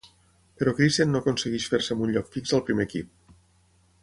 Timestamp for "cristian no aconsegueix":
0.79-1.69